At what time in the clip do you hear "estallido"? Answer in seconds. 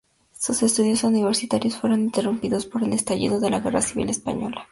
2.91-3.39